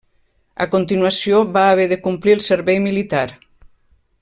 A 0.63 0.65
continuació 0.75 1.41
va 1.57 1.67
haver 1.73 1.87
de 1.91 1.99
complir 2.07 2.35
el 2.39 2.43
servei 2.47 2.81
militar. 2.89 3.25